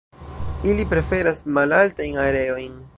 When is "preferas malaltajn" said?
0.93-2.21